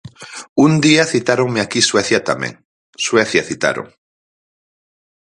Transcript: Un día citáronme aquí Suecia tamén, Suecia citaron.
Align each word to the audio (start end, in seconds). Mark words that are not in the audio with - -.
Un 0.65 0.71
día 0.85 1.03
citáronme 1.13 1.59
aquí 1.61 1.79
Suecia 1.89 2.19
tamén, 2.29 2.53
Suecia 3.05 3.41
citaron. 3.49 3.87